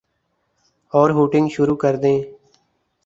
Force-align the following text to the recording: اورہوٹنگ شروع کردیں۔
اورہوٹنگ 0.93 1.47
شروع 1.55 1.75
کردیں۔ 1.83 2.19